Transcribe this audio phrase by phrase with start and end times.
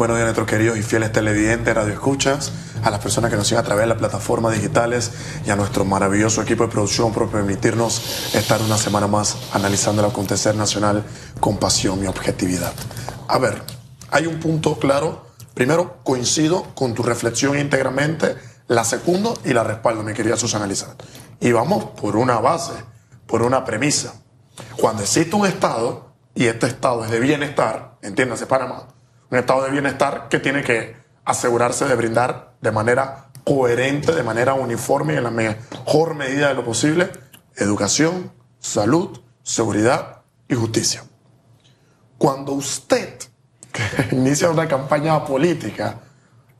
[0.00, 2.52] Buenos días nuestros queridos y fieles televidentes, radioescuchas,
[2.82, 5.12] a las personas que nos siguen a través de las plataformas digitales
[5.44, 10.10] y a nuestro maravilloso equipo de producción por permitirnos estar una semana más analizando el
[10.10, 11.04] acontecer nacional
[11.38, 12.72] con pasión y objetividad.
[13.28, 13.62] A ver,
[14.10, 15.26] hay un punto claro.
[15.52, 18.36] Primero, coincido con tu reflexión íntegramente.
[18.68, 21.04] La segunda y la respaldo, mi querida Susana Elizabeth.
[21.40, 22.72] Y vamos por una base,
[23.26, 24.14] por una premisa.
[24.78, 28.86] Cuando existe un Estado, y este Estado es de bienestar, entiéndase Panamá,
[29.30, 34.54] un estado de bienestar que tiene que asegurarse de brindar de manera coherente, de manera
[34.54, 37.10] uniforme y en la mejor medida de lo posible
[37.56, 41.04] educación, salud, seguridad y justicia.
[42.18, 43.18] Cuando usted
[44.12, 46.00] inicia una campaña política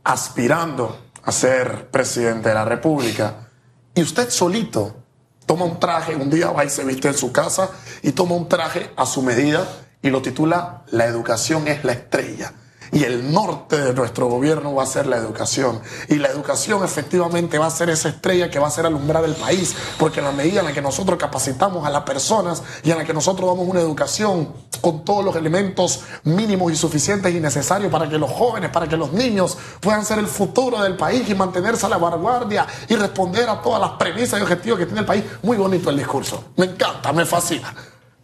[0.04, 3.48] aspirando a ser presidente de la República
[3.94, 4.96] y usted solito
[5.44, 7.70] toma un traje, un día va y se viste en su casa
[8.02, 9.66] y toma un traje a su medida
[10.02, 12.54] y lo titula La educación es la estrella
[12.92, 15.80] y el norte de nuestro gobierno va a ser la educación.
[16.08, 19.34] Y la educación efectivamente va a ser esa estrella que va a ser alumbrar el
[19.34, 22.98] país, porque en la medida en la que nosotros capacitamos a las personas y en
[22.98, 27.92] la que nosotros damos una educación con todos los elementos mínimos y suficientes y necesarios
[27.92, 31.34] para que los jóvenes, para que los niños puedan ser el futuro del país y
[31.34, 35.06] mantenerse a la vanguardia y responder a todas las premisas y objetivos que tiene el
[35.06, 36.44] país, muy bonito el discurso.
[36.56, 37.74] Me encanta, me fascina.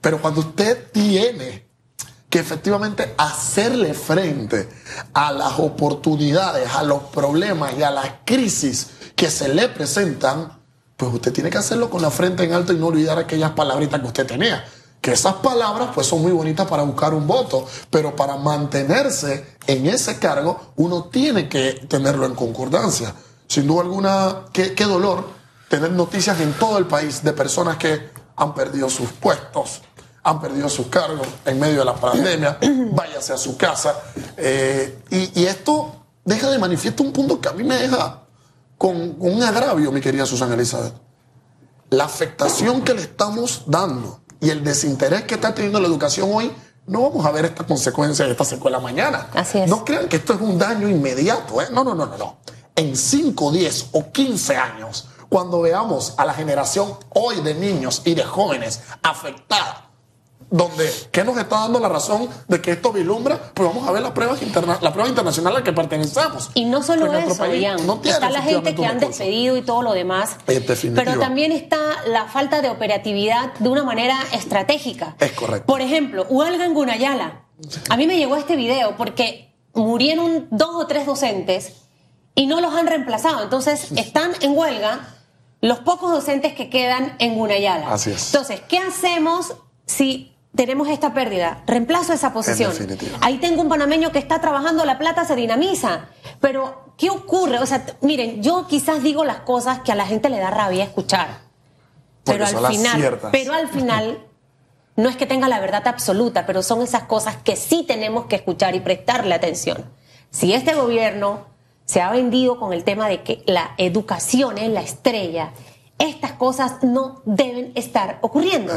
[0.00, 1.65] Pero cuando usted tiene
[2.36, 4.68] que efectivamente hacerle frente
[5.14, 10.52] a las oportunidades, a los problemas y a las crisis que se le presentan,
[10.98, 14.00] pues usted tiene que hacerlo con la frente en alto y no olvidar aquellas palabritas
[14.00, 14.62] que usted tenía.
[15.00, 19.86] Que esas palabras pues son muy bonitas para buscar un voto, pero para mantenerse en
[19.86, 23.14] ese cargo uno tiene que tenerlo en concordancia.
[23.48, 25.24] Sin duda alguna, qué, qué dolor
[25.70, 29.80] tener noticias en todo el país de personas que han perdido sus puestos,
[30.26, 32.58] han perdido sus cargos en medio de la pandemia,
[32.90, 33.94] váyase a su casa.
[34.36, 38.22] Eh, y, esto deja de manifiesto un punto que a mí me deja
[38.76, 40.94] con, un agravio, mi querida Susana Elizabeth.
[41.90, 46.52] La afectación que le estamos dando y el desinterés que está teniendo la educación hoy,
[46.88, 49.28] no vamos a ver esta consecuencia de esta secuela mañana.
[49.32, 49.70] Así es.
[49.70, 51.62] No crean que esto es un daño inmediato.
[51.62, 51.68] ¿eh?
[51.70, 52.38] No, no, no, no, no.
[52.74, 58.14] En 5, 10 o 15 años, cuando veamos a la generación hoy de niños y
[58.14, 59.86] de jóvenes afectada
[60.50, 63.52] donde, ¿qué nos está dando la razón de que esto vislumbra?
[63.52, 66.50] Pues vamos a ver la prueba, interna la prueba internacional a la que pertenecemos.
[66.54, 67.36] Y no solo eso,
[67.84, 72.26] no está la gente que han despedido y todo lo demás, pero también está la
[72.26, 75.16] falta de operatividad de una manera estratégica.
[75.18, 75.66] Es correcto.
[75.66, 77.42] Por ejemplo, Huelga en Gunayala.
[77.88, 81.72] A mí me llegó este video porque murieron dos o tres docentes
[82.34, 83.42] y no los han reemplazado.
[83.42, 85.08] Entonces, están en huelga
[85.60, 87.92] los pocos docentes que quedan en Gunayala.
[87.92, 88.26] Así es.
[88.26, 89.54] Entonces, ¿qué hacemos
[89.86, 92.72] si tenemos esta pérdida, reemplazo esa posición.
[93.20, 96.06] Ahí tengo un panameño que está trabajando, la plata se dinamiza.
[96.40, 97.58] Pero, ¿qué ocurre?
[97.58, 100.84] O sea, miren, yo quizás digo las cosas que a la gente le da rabia
[100.84, 101.40] escuchar.
[102.24, 104.18] pero al final, pero al final
[104.96, 108.36] no es que tenga la verdad absoluta, pero son esas cosas que sí tenemos que
[108.36, 109.84] escuchar y prestarle atención.
[110.30, 111.46] Si este gobierno
[111.84, 115.52] se ha vendido con el tema de que la educación es la estrella
[115.98, 118.72] estas cosas no deben estar ocurriendo.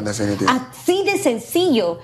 [0.48, 2.00] Así de sencillo.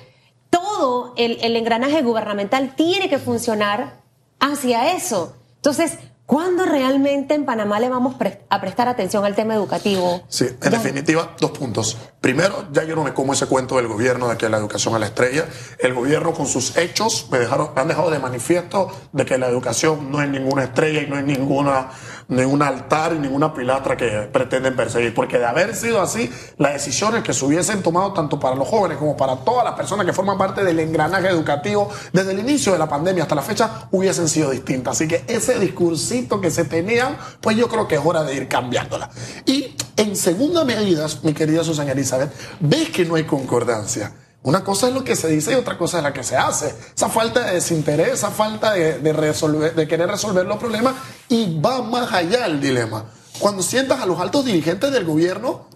[0.49, 4.01] Todo el, el engranaje gubernamental tiene que funcionar
[4.39, 5.35] hacia eso.
[5.57, 8.15] Entonces, ¿Cuándo realmente en Panamá le vamos
[8.49, 10.23] a prestar atención al tema educativo?
[10.27, 11.97] Sí, en definitiva, dos puntos.
[12.25, 14.99] Primero, ya yo no me como ese cuento del gobierno de que la educación es
[14.99, 15.45] la estrella.
[15.77, 20.19] El gobierno con sus hechos me, han dejado de manifiesto de que la educación no
[20.23, 21.91] es ninguna estrella y no es ninguna
[22.27, 25.13] ningún altar y ninguna pilastra que pretenden perseguir.
[25.13, 28.97] Porque de haber sido así, las decisiones que se hubiesen tomado tanto para los jóvenes
[28.97, 32.79] como para todas las personas que forman parte del engranaje educativo desde el inicio de
[32.79, 34.95] la pandemia hasta la fecha hubiesen sido distintas.
[34.95, 38.47] Así que ese discursito que se tenían, pues yo creo que es hora de ir
[38.47, 39.09] cambiándola.
[39.45, 39.64] Y
[39.97, 44.13] en segunda medida, mi querida Susana Elizabeth, ves que no hay concordancia.
[44.43, 46.75] Una cosa es lo que se dice y otra cosa es la que se hace.
[46.95, 50.93] Esa falta de desinterés, esa falta de, querer resolver los problemas
[51.29, 53.05] y va más allá el dilema.
[53.39, 55.67] Cuando sientas a los altos dirigentes del gobierno,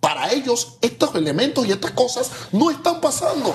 [0.00, 3.54] para ellos estos elementos y estas cosas no están pasando.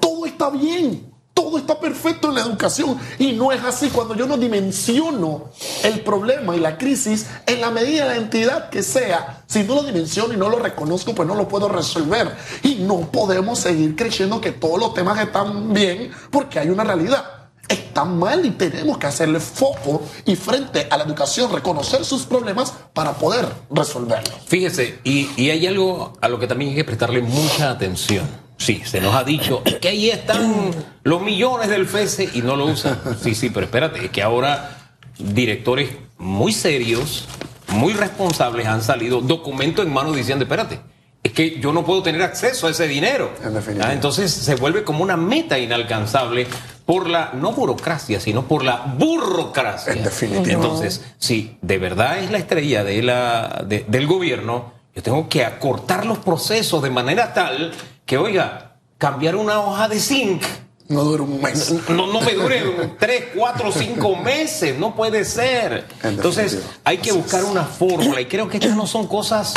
[0.00, 1.07] Todo está bien
[1.38, 3.90] todo está perfecto en la educación y no es así.
[3.90, 5.50] Cuando yo no dimensiono
[5.84, 9.76] el problema y la crisis en la medida de la entidad que sea, si no
[9.76, 12.34] lo dimensiono y no lo reconozco, pues no lo puedo resolver.
[12.64, 17.24] Y no podemos seguir creyendo que todos los temas están bien porque hay una realidad.
[17.68, 22.74] Está mal y tenemos que hacerle foco y frente a la educación, reconocer sus problemas
[22.92, 24.34] para poder resolverlos.
[24.44, 28.82] Fíjese, y, y hay algo a lo que también hay que prestarle mucha atención Sí,
[28.84, 30.70] se nos ha dicho que ahí están
[31.04, 33.00] los millones del FESE y no lo usan.
[33.22, 37.26] Sí, sí, pero espérate, es que ahora directores muy serios,
[37.68, 40.80] muy responsables han salido documento en mano diciendo, espérate,
[41.22, 43.32] es que yo no puedo tener acceso a ese dinero.
[43.80, 46.46] Ah, entonces se vuelve como una meta inalcanzable
[46.84, 49.92] por la, no burocracia, sino por la burocracia.
[49.92, 50.54] En definitiva.
[50.54, 56.06] Entonces, si de verdad es la estrella de la, del gobierno, yo tengo que acortar
[56.06, 57.72] los procesos de manera tal
[58.08, 60.42] que, oiga, cambiar una hoja de zinc
[60.88, 61.70] no dura un mes.
[61.90, 62.62] No, no me dure
[62.98, 64.78] tres, cuatro, cinco meses.
[64.78, 65.84] No puede ser.
[66.02, 68.22] Entonces, hay que buscar una fórmula.
[68.22, 69.52] Y creo que estas no son cosas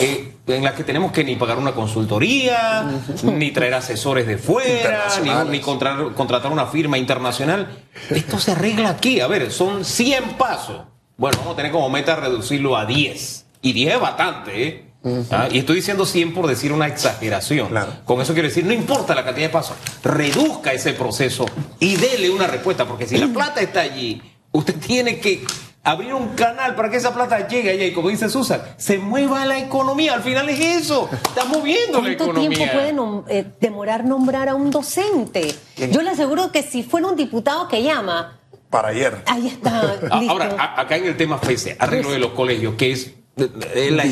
[0.00, 2.84] eh, en las que tenemos que ni pagar una consultoría,
[3.22, 5.06] ni traer asesores de fuera,
[5.48, 7.84] ni, contratar, una firma internacional.
[8.10, 9.20] Esto se arregla aquí.
[9.20, 10.80] A ver, son 100 pasos.
[11.16, 13.46] Bueno, vamos a tener como meta reducirlo a 10.
[13.62, 14.85] Y 10 es bastante, ¿eh?
[15.30, 17.68] Ah, y estoy diciendo 100 por decir una exageración.
[18.04, 21.46] Con eso quiero decir, no importa la cantidad de pasos, reduzca ese proceso
[21.78, 24.20] y dele una respuesta, porque si la plata está allí,
[24.52, 25.44] usted tiene que
[25.84, 29.46] abrir un canal para que esa plata llegue allá y como dice Susan, se mueva
[29.46, 30.14] la economía.
[30.14, 32.48] Al final es eso, está moviendo la economía.
[32.48, 35.54] ¿Cuánto tiempo puede eh, demorar nombrar a un docente?
[35.76, 38.40] Yo le aseguro que si fuera un diputado que llama...
[38.70, 39.22] Para ayer.
[39.26, 39.96] Ahí está.
[40.10, 44.04] Ahora, acá en el tema FESE, arreglo de los colegios, que es es la,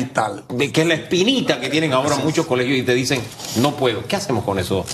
[0.49, 3.23] de que es la espinita que tienen ahora muchos colegios y te dicen,
[3.57, 4.05] no puedo.
[4.05, 4.85] ¿Qué hacemos con eso,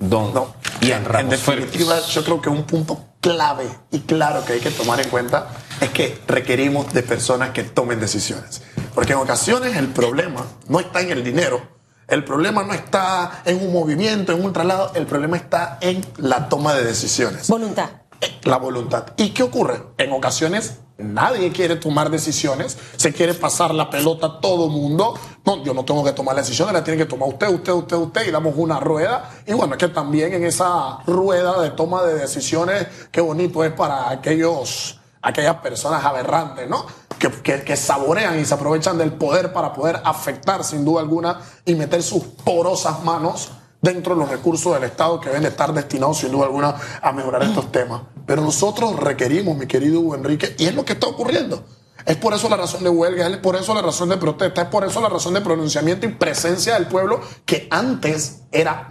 [0.00, 4.70] don no, En definitiva, yo creo que un punto clave y claro que hay que
[4.70, 5.48] tomar en cuenta
[5.82, 8.62] es que requerimos de personas que tomen decisiones.
[8.94, 11.60] Porque en ocasiones el problema no está en el dinero,
[12.08, 16.48] el problema no está en un movimiento, en un traslado, el problema está en la
[16.48, 17.48] toma de decisiones.
[17.48, 17.90] Voluntad.
[18.22, 19.08] Eh, la voluntad.
[19.18, 19.82] ¿Y qué ocurre?
[19.98, 25.18] En ocasiones Nadie quiere tomar decisiones, se quiere pasar la pelota a todo mundo.
[25.44, 27.96] No, yo no tengo que tomar la decisión, la tiene que tomar usted, usted, usted,
[27.96, 29.28] usted, y damos una rueda.
[29.44, 33.72] Y bueno, es que también en esa rueda de toma de decisiones, qué bonito es
[33.72, 36.86] para aquellos, aquellas personas aberrantes, ¿no?
[37.18, 41.40] Que, que, que saborean y se aprovechan del poder para poder afectar sin duda alguna
[41.64, 43.50] y meter sus porosas manos
[43.82, 47.42] dentro de los recursos del Estado que deben estar destinados sin duda alguna a mejorar
[47.42, 48.02] estos temas.
[48.26, 51.64] Pero nosotros requerimos, mi querido Hugo Enrique, y es lo que está ocurriendo.
[52.06, 54.68] Es por eso la razón de huelga, es por eso la razón de protesta, es
[54.68, 58.88] por eso la razón de pronunciamiento y presencia del pueblo que antes era,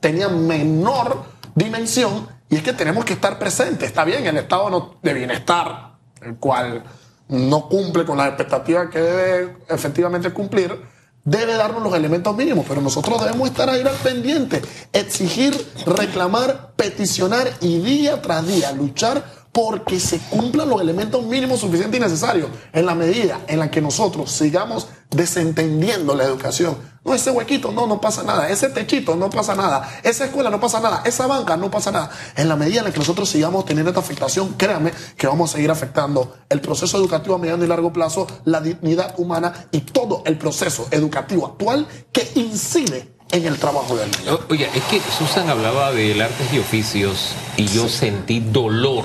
[0.00, 1.24] tenía menor
[1.54, 3.88] dimensión y es que tenemos que estar presentes.
[3.88, 6.84] Está bien, el estado de bienestar, el cual
[7.28, 10.78] no cumple con las expectativas que debe efectivamente cumplir,
[11.24, 14.60] debe darnos los elementos mínimos, pero nosotros debemos estar ahí al pendiente,
[14.92, 15.54] exigir,
[15.86, 22.02] reclamar, peticionar y día tras día luchar porque se cumplan los elementos mínimos suficientes y
[22.02, 26.76] necesarios en la medida en la que nosotros sigamos desentendiendo la educación.
[27.04, 28.48] No, ese huequito, no, no pasa nada.
[28.48, 30.00] Ese techito, no pasa nada.
[30.02, 31.02] Esa escuela, no pasa nada.
[31.04, 32.10] Esa banca, no pasa nada.
[32.36, 35.56] En la medida en la que nosotros sigamos teniendo esta afectación, créanme que vamos a
[35.56, 40.22] seguir afectando el proceso educativo a mediano y largo plazo, la dignidad humana y todo
[40.26, 44.38] el proceso educativo actual que incide en el trabajo del niño.
[44.48, 49.04] Oye, es que Susan hablaba del artes y oficios y yo sentí dolor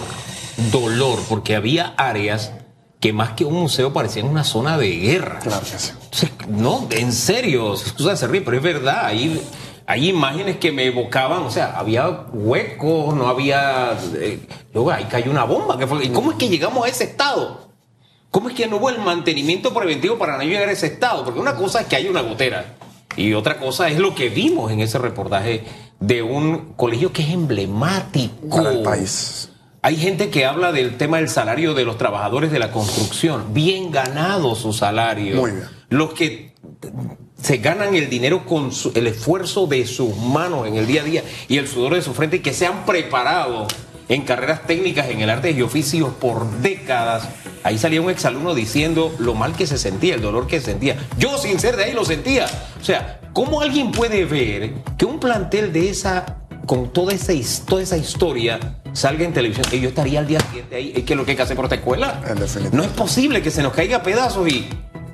[0.71, 2.51] dolor, porque había áreas
[3.07, 5.39] que más que un museo parecían una zona de guerra.
[5.39, 6.27] Claro que sí.
[6.49, 9.41] no, en serio, se ríe, pero es verdad, hay,
[9.85, 13.97] hay imágenes que me evocaban, o sea, había huecos, no había...
[14.15, 15.77] Eh, luego ahí cayó una bomba.
[15.77, 17.69] Que fue, ¿Y cómo es que llegamos a ese estado?
[18.29, 21.23] ¿Cómo es que no hubo el mantenimiento preventivo para no llegar a ese estado?
[21.23, 22.75] Porque una cosa es que hay una gotera
[23.15, 25.63] y otra cosa es lo que vimos en ese reportaje
[26.01, 28.49] de un colegio que es emblemático.
[28.49, 29.49] Para el país.
[29.81, 33.53] Hay gente que habla del tema del salario de los trabajadores de la construcción.
[33.53, 35.37] Bien ganado su salario.
[35.37, 35.65] Muy bien.
[35.89, 36.53] Los que
[37.41, 41.23] se ganan el dinero con el esfuerzo de sus manos en el día a día
[41.47, 43.67] y el sudor de su frente y que se han preparado
[44.09, 47.27] en carreras técnicas en el arte y oficios por décadas.
[47.63, 50.97] Ahí salía un exalumno diciendo lo mal que se sentía, el dolor que sentía.
[51.17, 52.47] Yo sin ser de ahí lo sentía.
[52.79, 57.33] O sea, ¿cómo alguien puede ver que un plantel de esa con toda esa,
[57.65, 58.59] toda esa historia
[58.97, 60.91] salga en televisión y yo estaría al día siguiente ahí.
[60.95, 62.19] Es que lo que hay que hacer por esta escuela.
[62.71, 64.67] No es posible que se nos caiga a pedazos y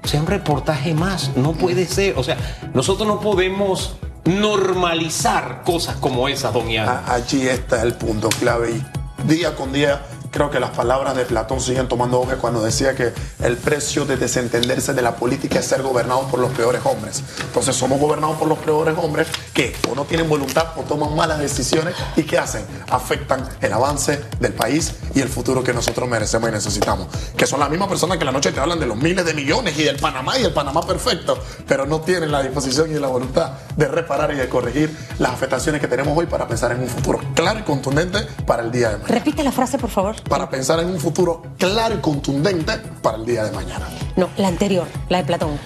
[0.06, 1.36] sea un reportaje más.
[1.36, 2.18] No puede ser.
[2.18, 2.38] O sea,
[2.74, 9.54] nosotros no podemos normalizar cosas como esas, don Allí está el punto clave y día
[9.54, 10.02] con día
[10.34, 13.14] creo que las palabras de Platón siguen tomando hoja cuando decía que
[13.44, 17.22] el precio de desentenderse de la política es ser gobernados por los peores hombres.
[17.42, 21.38] Entonces somos gobernados por los peores hombres que o no tienen voluntad o toman malas
[21.38, 22.66] decisiones y ¿qué hacen?
[22.90, 27.08] Afectan el avance del país y el futuro que nosotros merecemos y necesitamos.
[27.38, 29.78] Que son las mismas personas que la noche te hablan de los miles de millones
[29.78, 31.38] y del Panamá y el Panamá perfecto,
[31.68, 35.82] pero no tienen la disposición y la voluntad de reparar y de corregir las afectaciones
[35.82, 38.98] que tenemos hoy para pensar en un futuro claro y contundente para el día de
[38.98, 39.14] mañana.
[39.14, 40.16] Repite la frase, por favor.
[40.24, 43.88] Para pensar en un futuro claro y contundente para el día de mañana.
[44.16, 45.60] No, la anterior, la de Platón.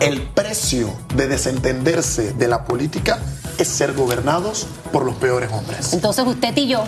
[0.00, 3.18] El precio de desentenderse de la política
[3.58, 5.92] es ser gobernados por los peores hombres.
[5.92, 6.84] Entonces usted y yo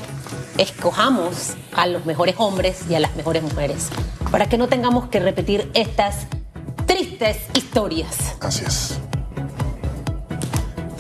[0.59, 3.89] escojamos a los mejores hombres y a las mejores mujeres
[4.31, 6.27] para que no tengamos que repetir estas
[6.87, 8.17] tristes historias.
[8.41, 8.99] Así es.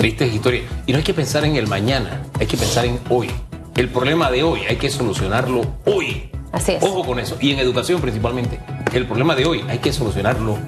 [0.06, 0.62] Tristes historias.
[0.86, 3.28] Y no hay que pensar en el mañana, hay que pensar en hoy.
[3.74, 6.30] El problema de hoy hay que solucionarlo hoy.
[6.52, 6.82] Así es.
[6.84, 7.36] Ojo con eso.
[7.40, 8.60] Y en educación principalmente.
[8.92, 10.58] El problema de hoy hay que solucionarlo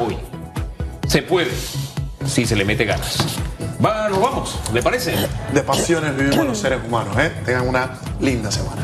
[0.00, 0.16] hoy.
[1.06, 1.52] Se puede
[2.26, 3.18] si se le mete ganas.
[3.84, 5.14] Va, nos vamos, ¿le parece?
[5.54, 7.30] De pasiones vivimos los seres humanos, ¿eh?
[7.46, 8.82] Tengan una linda semana.